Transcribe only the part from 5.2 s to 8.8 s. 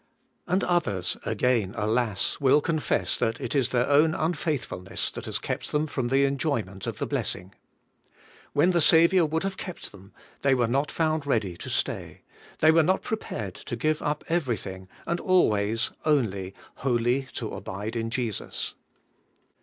has kept them from the enjoyment of the blessing. When